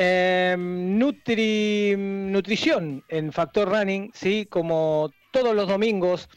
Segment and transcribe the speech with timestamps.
[0.00, 4.46] Em, nutri, nutrición en Factor Running, ¿sí?
[4.46, 6.28] Como todos los domingos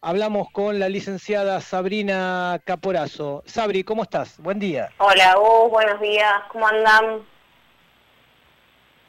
[0.00, 3.42] hablamos con la licenciada Sabrina Caporazo.
[3.44, 4.38] Sabri, ¿cómo estás?
[4.38, 4.88] Buen día.
[4.96, 5.36] Hola,
[5.68, 7.26] buenos días, ¿cómo andan?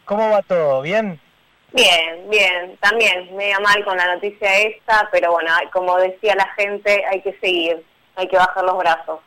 [0.04, 0.82] ¿Cómo va todo?
[0.82, 1.18] ¿Bien?
[1.72, 7.02] Bien, bien, también medio mal con la noticia esta, pero bueno, como decía la gente,
[7.10, 7.82] hay que seguir,
[8.18, 9.22] hay que bajar los brazos.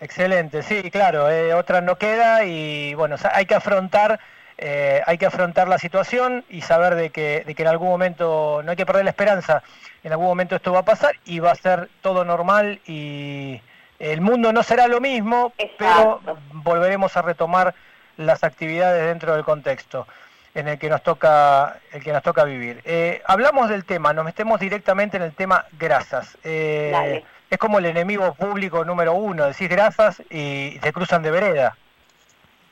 [0.00, 4.20] Excelente, sí, claro, eh, otra no queda y bueno, hay que afrontar,
[4.58, 8.60] eh, hay que afrontar la situación y saber de que, de que en algún momento,
[8.62, 9.62] no hay que perder la esperanza,
[10.04, 13.60] en algún momento esto va a pasar y va a ser todo normal y
[13.98, 16.20] el mundo no será lo mismo, pero
[16.52, 17.74] volveremos a retomar
[18.18, 20.06] las actividades dentro del contexto
[20.54, 22.80] en el que nos toca, el que nos toca vivir.
[22.84, 26.36] Eh, hablamos del tema, nos metemos directamente en el tema grasas.
[26.44, 31.76] Eh, es como el enemigo público número uno, decís grasas y se cruzan de vereda.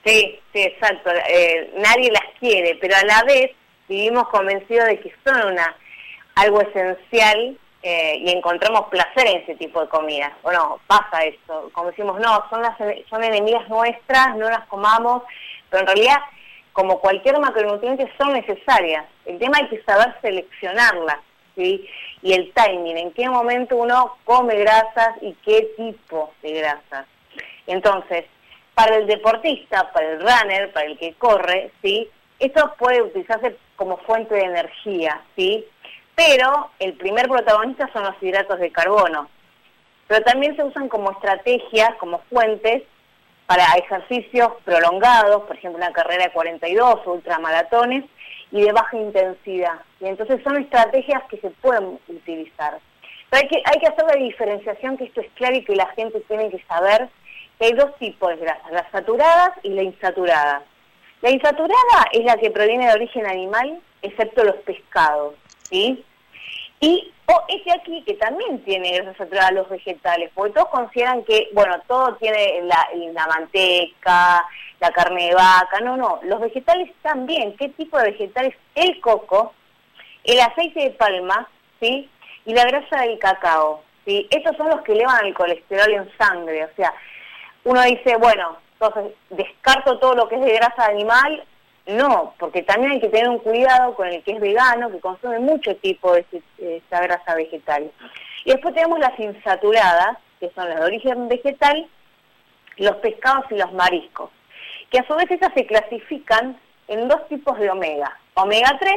[0.04, 1.10] Sí, sí, exacto.
[1.28, 3.52] Eh, nadie las quiere, pero a la vez
[3.88, 5.76] vivimos convencidos de que son una
[6.34, 10.32] algo esencial eh, y encontramos placer en ese tipo de comidas.
[10.42, 11.70] Bueno, pasa eso.
[11.72, 12.76] Como decimos, no, son, las,
[13.08, 15.22] son enemigas nuestras, no las comamos,
[15.70, 16.18] pero en realidad,
[16.72, 19.04] como cualquier macronutriente, son necesarias.
[19.26, 21.18] El tema hay que saber seleccionarlas.
[21.54, 21.86] ¿Sí?
[22.24, 27.06] y el timing, en qué momento uno come grasas y qué tipo de grasas.
[27.66, 28.24] Entonces,
[28.74, 32.08] para el deportista, para el runner, para el que corre, ¿sí?
[32.38, 35.66] Esto puede utilizarse como fuente de energía, ¿sí?
[36.14, 39.28] Pero el primer protagonista son los hidratos de carbono.
[40.08, 42.84] Pero también se usan como estrategias, como fuentes
[43.46, 48.04] para ejercicios prolongados, por ejemplo una carrera de 42 o ultramaratones,
[48.50, 49.80] y de baja intensidad.
[50.04, 52.78] Y entonces son estrategias que se pueden utilizar.
[53.30, 55.86] Pero hay que, hay que hacer la diferenciación, que esto es claro y que la
[55.88, 57.08] gente tiene que saber
[57.58, 60.62] que hay dos tipos de grasas, las saturadas y la insaturada.
[61.22, 65.36] La insaturada es la que proviene de origen animal, excepto los pescados,
[65.70, 66.04] ¿sí?
[66.80, 71.48] Y o este aquí que también tiene grasa saturada los vegetales, porque todos consideran que,
[71.54, 74.46] bueno, todo tiene la, la manteca,
[74.80, 78.54] la carne de vaca, no, no, los vegetales también, ¿qué tipo de vegetales?
[78.74, 79.54] El coco,
[80.24, 81.48] el aceite de palma,
[81.80, 82.08] ¿sí?
[82.44, 84.26] Y la grasa del cacao, ¿sí?
[84.30, 86.92] Estos son los que elevan el colesterol en sangre, o sea,
[87.64, 91.44] uno dice, bueno, entonces descarto todo lo que es de grasa animal,
[91.86, 95.38] no, porque también hay que tener un cuidado con el que es vegano, que consume
[95.38, 96.24] mucho tipo de
[96.58, 97.90] esta grasa vegetal.
[98.44, 101.86] Y después tenemos las insaturadas, que son las de origen vegetal,
[102.76, 104.30] los pescados y los mariscos
[104.94, 108.94] que a su vez esas se clasifican en dos tipos de omega, omega 3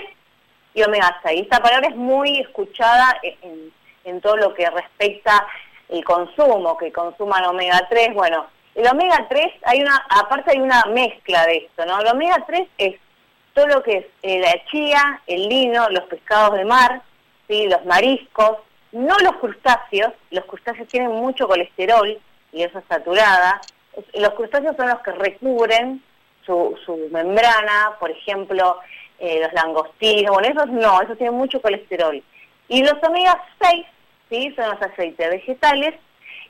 [0.78, 1.42] y omega 6.
[1.42, 3.20] Esta palabra es muy escuchada
[4.04, 5.46] en, todo lo que respecta
[5.90, 8.14] el consumo, que consuman omega 3.
[8.14, 8.46] Bueno,
[8.76, 12.00] el omega 3, hay una, aparte hay una mezcla de esto, ¿no?
[12.00, 12.96] El omega 3 es
[13.54, 17.02] todo lo que es eh, la chía, el lino, los pescados de mar,
[17.48, 17.68] ¿sí?
[17.68, 18.60] los mariscos,
[18.92, 22.18] no los crustáceos, los crustáceos tienen mucho colesterol
[22.54, 23.60] y eso es saturada,
[24.14, 26.04] los crustáceos son los que recubren
[26.46, 28.80] su, membrana, por ejemplo,
[29.20, 32.22] eh, los langostinos, bueno, esos no, esos tienen mucho colesterol.
[32.68, 33.86] Y los omega 6,
[34.30, 34.54] ¿sí?
[34.56, 35.96] Son los aceites vegetales,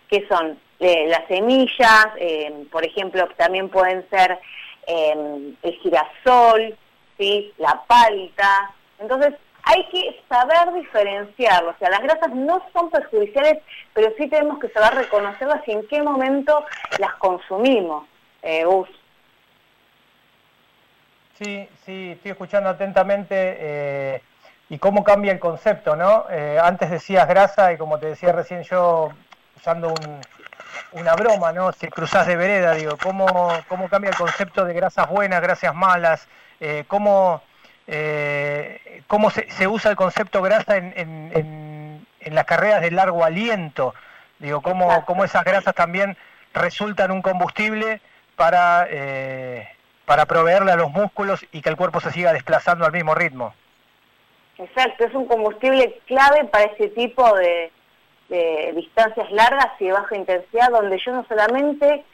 [0.09, 4.39] que son eh, las semillas, eh, por ejemplo, también pueden ser
[4.87, 6.77] el girasol,
[7.17, 7.51] ¿sí?
[7.57, 8.73] La palta.
[8.99, 9.33] Entonces,
[9.67, 11.71] hay que saber diferenciarlo.
[11.71, 13.61] O sea, las grasas no son perjudiciales,
[13.93, 16.63] pero sí tenemos que saber reconocerlas y en qué momento
[16.99, 18.05] las consumimos.
[18.43, 18.65] Eh,
[21.37, 24.21] Sí, sí, estoy escuchando atentamente eh,
[24.69, 26.25] y cómo cambia el concepto, ¿no?
[26.31, 29.11] Eh, antes decías grasa y como te decía recién yo,
[29.55, 29.93] usando
[30.93, 31.71] una broma, ¿no?
[31.73, 33.27] Si cruzás de vereda, digo, ¿cómo,
[33.67, 36.27] cómo cambia el concepto de grasas buenas, grasas malas?
[36.59, 37.43] Eh, ¿Cómo
[39.07, 43.93] cómo se, usa el concepto grasa en, en, las carreras de largo aliento.
[44.39, 46.17] Digo, cómo, cómo esas grasas también
[46.53, 48.01] resultan un combustible
[48.35, 49.69] para, eh,
[50.07, 53.53] para proveerle a los músculos y que el cuerpo se siga desplazando al mismo ritmo.
[54.57, 57.73] Exacto, es un combustible clave para ese tipo de,
[58.73, 62.05] distancias largas y de baja intensidad, donde yo no solamente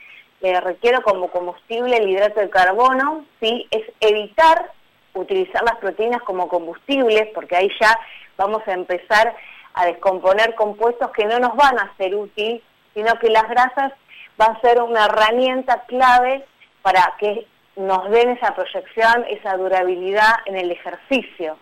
[0.42, 3.68] requiero como combustible el hidrato de carbono, ¿sí?
[3.69, 4.72] es evitar
[5.13, 7.96] utilizar las proteínas como combustibles, porque ahí ya
[8.38, 9.36] vamos a empezar
[9.75, 12.63] a descomponer compuestos que no nos van a ser útiles,
[12.96, 13.94] sino que las grasas
[14.38, 16.44] van a ser una herramienta clave
[16.81, 21.58] para que nos den esa proyección, esa durabilidad en el ejercicio.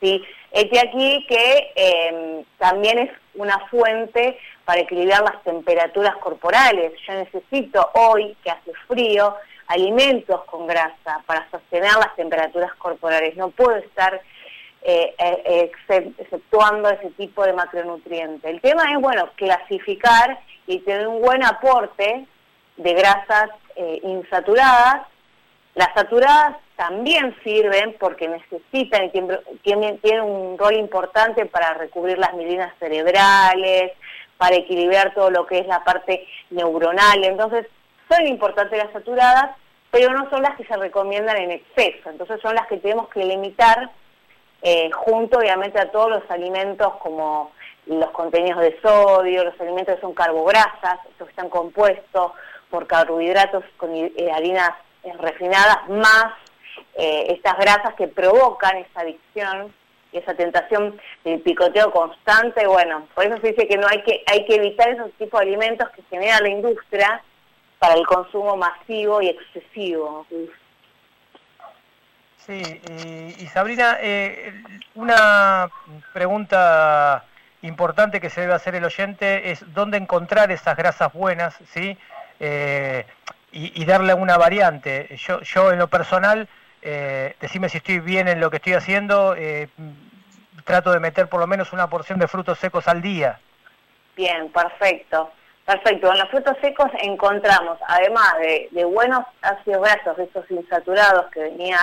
[0.00, 0.22] ¿sí?
[0.50, 6.92] Este aquí que em, también es una fuente para equilibrar las temperaturas corporales.
[7.06, 9.36] Yo necesito hoy, que hace frío,
[9.68, 13.36] alimentos con grasa para sostener las temperaturas corporales.
[13.36, 14.20] No puedo estar
[14.82, 15.70] eh, eh,
[16.18, 18.50] exceptuando ese tipo de macronutrientes.
[18.50, 22.26] El tema es, bueno, clasificar y tener un buen aporte
[22.76, 25.06] de grasas eh, insaturadas.
[25.74, 29.10] Las saturadas también sirven porque necesitan y
[29.62, 33.92] tienen, un rol importante para recubrir las medidas cerebrales,
[34.36, 37.24] para equilibrar todo lo que es la parte neuronal.
[37.24, 37.66] Entonces,
[38.10, 39.56] son importantes las saturadas,
[39.90, 42.10] pero no son las que se recomiendan en exceso.
[42.10, 43.90] Entonces, son las que tenemos que limitar
[44.60, 47.52] eh, junto, obviamente, a todos los alimentos como
[47.86, 52.32] los contenidos de sodio, los alimentos que son carbograsas, estos que están compuestos
[52.70, 54.70] por carbohidratos con eh, harinas
[55.18, 56.34] refinadas, más
[56.94, 59.72] eh, estas grasas que provocan esa adicción
[60.12, 64.22] y esa tentación del picoteo constante, bueno, por eso se dice que no hay que,
[64.26, 67.22] hay que evitar esos tipos de alimentos que genera la industria
[67.78, 70.26] para el consumo masivo y excesivo.
[72.36, 72.60] Sí,
[73.38, 74.52] y, Sabrina, eh,
[74.94, 75.70] una
[76.12, 77.24] pregunta
[77.62, 81.96] importante que se debe hacer el oyente es dónde encontrar esas grasas buenas, ¿sí?
[82.40, 83.06] Eh,
[83.52, 85.14] y, darle una variante.
[85.16, 86.48] Yo, yo en lo personal
[86.80, 89.68] eh, decime si estoy bien en lo que estoy haciendo, eh,
[90.64, 93.38] trato de meter por lo menos una porción de frutos secos al día.
[94.16, 95.30] Bien, perfecto.
[95.64, 101.78] Perfecto, en los frutos secos encontramos, además de, buenos ácidos grasos, estos insaturados que venía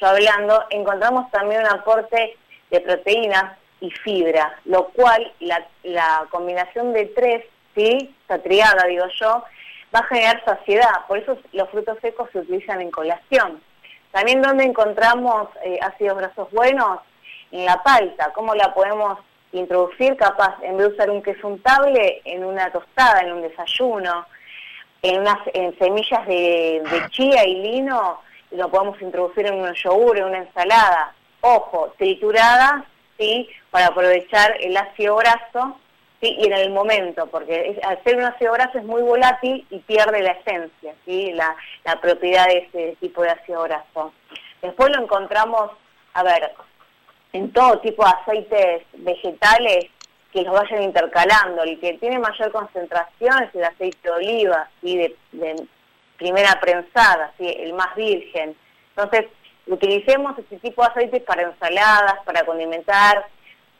[0.00, 2.34] yo hablando, encontramos también un aporte
[2.70, 8.14] de proteínas y fibra, lo cual la, la combinación de tres, ¿sí?
[8.22, 9.44] esta triada digo yo,
[9.94, 13.60] va a generar saciedad, por eso los frutos secos se utilizan en colación.
[14.12, 17.00] También donde encontramos eh, ácidos grasos buenos,
[17.52, 19.18] en la palta, cómo la podemos
[19.52, 24.26] introducir capaz, en vez de usar un queso untable, en una tostada, en un desayuno,
[25.02, 25.38] en unas
[25.78, 28.20] semillas de, chía y lino,
[28.52, 31.14] lo podemos introducir en un yogur, en una ensalada.
[31.40, 32.84] Ojo, triturada,
[33.18, 33.48] ¿sí?
[33.70, 35.76] Para aprovechar el ácido graso
[36.20, 36.36] ¿sí?
[36.38, 40.22] y en el momento, porque al ser un ácido graso es muy volátil y pierde
[40.22, 41.32] la esencia, ¿sí?
[41.32, 44.12] la, la propiedad de ese tipo de ácido graso.
[44.62, 45.70] Después lo encontramos,
[46.14, 46.52] a ver,
[47.32, 49.86] en todo tipo de aceites vegetales
[50.32, 51.62] que los vayan intercalando.
[51.62, 54.96] El que tiene mayor concentración es el aceite de oliva, ¿sí?
[54.96, 55.66] de, de
[56.16, 57.46] primera prensada, ¿sí?
[57.48, 58.56] el más virgen.
[58.96, 59.26] Entonces,
[59.66, 63.26] utilicemos este tipo de aceites para ensaladas, para condimentar,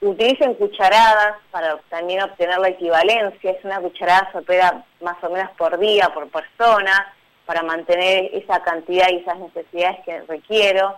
[0.00, 5.78] utilicen cucharadas para también obtener la equivalencia, es una cucharada sopera más o menos por
[5.78, 7.14] día, por persona,
[7.44, 10.96] para mantener esa cantidad y esas necesidades que requiero.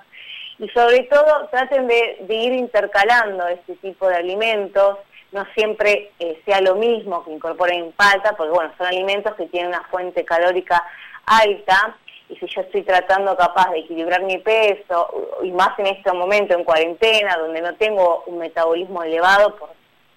[0.58, 4.98] Y sobre todo traten de, ir intercalando este tipo de alimentos,
[5.32, 9.70] no siempre eh, sea lo mismo que incorporen palta, porque bueno, son alimentos que tienen
[9.70, 10.84] una fuente calórica
[11.26, 11.96] alta
[12.42, 15.08] si yo estoy tratando capaz de equilibrar mi peso,
[15.42, 19.70] y más en este momento en cuarentena, donde no tengo un metabolismo elevado por,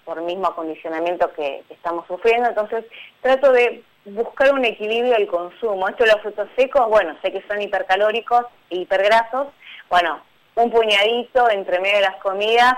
[0.04, 2.84] por mismo acondicionamiento que, estamos sufriendo, entonces
[3.20, 5.88] trato de buscar un equilibrio del consumo.
[5.88, 9.48] Esto de los frutos secos, bueno, sé que son hipercalóricos e hipergrasos,
[9.88, 10.20] bueno,
[10.56, 12.74] un puñadito entre medio de las comidas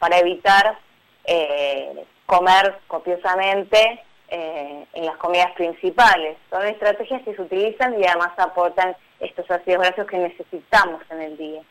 [0.00, 0.78] para evitar
[1.24, 6.36] eh, comer copiosamente eh, en las comidas principales.
[6.50, 11.36] Son estrategias que se utilizan y además aportan estos ácidos grasos que necesitamos en el
[11.36, 11.62] día.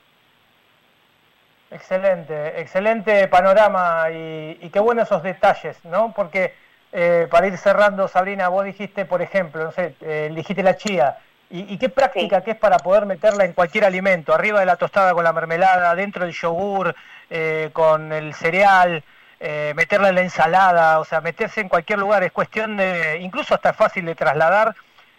[1.71, 6.13] Excelente, excelente panorama y, qué buenos esos detalles, ¿no?
[6.13, 6.53] Porque
[6.91, 11.17] eh, para ir cerrando, Sabrina, vos dijiste, por ejemplo, no sé, eh, dijiste la chía,
[11.51, 15.13] y, qué práctica que es para poder meterla en cualquier alimento, arriba de la tostada
[15.13, 16.93] con la mermelada, dentro del yogur,
[17.73, 19.03] con el cereal,
[19.39, 23.55] eh, meterla en la ensalada, o sea, meterse en cualquier lugar, es cuestión de, incluso
[23.55, 24.75] hasta fácil de trasladar,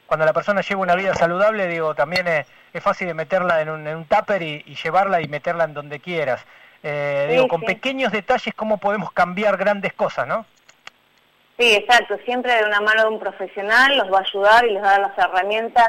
[0.07, 2.47] cuando la persona lleva una vida saludable, digo, también es,
[2.83, 6.45] fácil de meterla en un, en tupper y, llevarla y meterla en donde quieras.
[6.83, 10.47] Eh, digo, con pequeños detalles, cómo podemos cambiar grandes cosas, ¿no?
[11.59, 14.83] Sí, exacto, siempre de una mano de un profesional los va a ayudar y les
[14.83, 15.89] va a dar las herramientas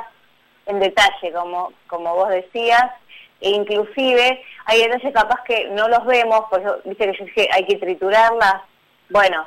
[0.65, 2.91] en detalle, como, como vos decías,
[3.41, 7.49] e inclusive hay detalles capaz que no los vemos, por eso dice que yo dije
[7.51, 8.61] hay que triturarlas.
[9.09, 9.45] Bueno,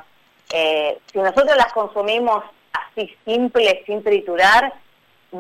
[0.53, 4.73] eh, si nosotros las consumimos así simples, sin triturar,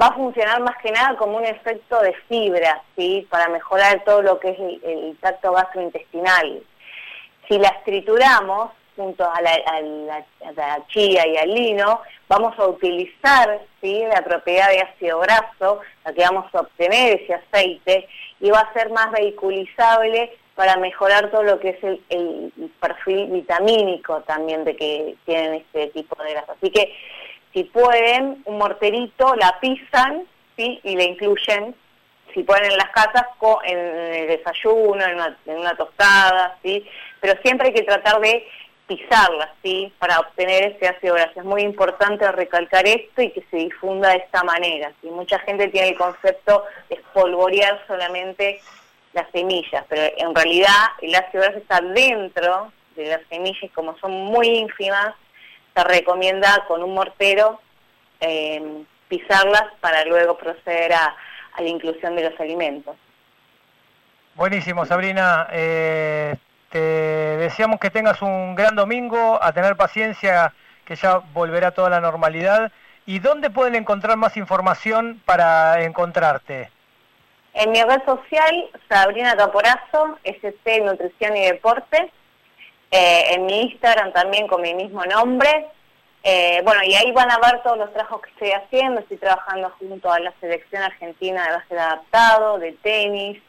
[0.00, 3.26] va a funcionar más que nada como un efecto de fibra, ¿sí?
[3.28, 6.62] Para mejorar todo lo que es el, el tracto gastrointestinal.
[7.48, 14.04] Si las trituramos junto a la, chía y al lino, vamos a utilizar ¿sí?
[14.12, 18.08] la propiedad de ácido graso, la que vamos a obtener ese aceite,
[18.40, 24.20] y va a ser más vehiculizable para mejorar todo lo que es el, perfil vitamínico
[24.22, 26.52] también de que tienen este tipo de grasa.
[26.52, 26.94] Así que
[27.52, 30.24] si pueden, un morterito, la pisan
[30.56, 30.80] ¿sí?
[30.82, 31.74] y le incluyen,
[32.32, 33.24] si pueden en las casas,
[33.64, 36.86] en el desayuno, en una, en una tostada, ¿sí?
[37.20, 38.46] pero siempre hay que tratar de
[38.86, 39.92] pisarla, ¿sí?
[39.98, 41.40] Para obtener ese ácido graso.
[41.40, 45.08] Es muy importante recalcar esto y que se difunda de esta manera, ¿sí?
[45.08, 48.60] Mucha gente tiene el concepto de espolvorear solamente
[49.12, 54.10] las semillas, pero en realidad el ácido graso está dentro de las semillas, como son
[54.10, 55.14] muy ínfimas,
[55.74, 57.60] se recomienda con un mortero
[58.20, 61.16] eh, pisarlas para luego proceder a,
[61.58, 62.96] la inclusión de los alimentos.
[64.34, 65.46] Buenísimo, Sabrina.
[65.52, 66.34] Eh,
[66.74, 70.52] te deseamos que tengas un gran domingo, a tener paciencia,
[70.84, 72.72] que ya volverá toda la normalidad.
[73.06, 76.72] ¿Y dónde pueden encontrar más información para encontrarte?
[77.52, 82.10] En mi red social, Sabrina Caporazo, SC Nutrición y Deporte.
[82.90, 85.68] Eh, en mi Instagram también con mi mismo nombre.
[86.24, 89.00] Eh, bueno, y ahí van a ver todos los trabajos que estoy haciendo.
[89.00, 93.40] Estoy trabajando junto a la selección argentina de básquet adaptado, de tenis,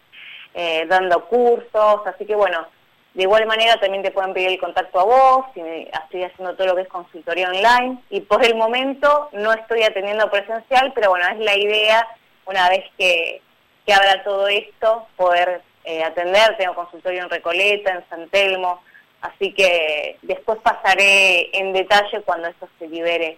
[0.53, 2.05] eh, dando cursos.
[2.05, 2.67] Así que bueno,
[3.15, 6.75] de igual manera también te pueden pedir el contacto a vos, estoy haciendo todo lo
[6.75, 11.39] que es consultoría online y por el momento no estoy atendiendo presencial, pero bueno, es
[11.39, 12.05] la idea
[12.45, 13.41] una vez que,
[13.85, 18.81] que abra todo esto, poder eh, atender, tengo consultorio en Recoleta, en San Telmo,
[19.21, 23.37] así que después pasaré en detalle cuando esto se libere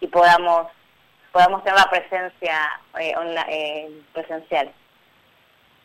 [0.00, 0.68] y podamos
[1.32, 3.14] podamos tener la presencia eh,
[3.48, 4.70] eh presencial.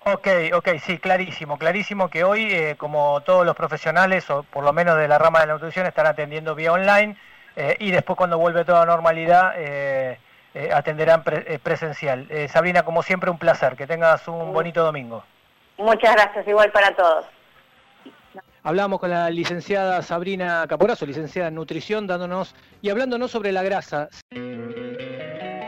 [0.05, 4.73] Ok, ok, sí, clarísimo, clarísimo que hoy, eh, como todos los profesionales, o por lo
[4.73, 7.15] menos de la rama de la nutrición, están atendiendo vía online
[7.55, 10.17] eh, y después cuando vuelve toda normalidad eh,
[10.73, 11.23] atenderán
[11.63, 12.27] presencial.
[12.49, 15.23] Sabrina, como siempre, un placer, que tengas un bonito domingo.
[15.77, 17.25] Muchas gracias, igual para todos.
[18.61, 24.09] Hablamos con la licenciada Sabrina Caporazo, licenciada en nutrición, dándonos y hablándonos sobre la grasa.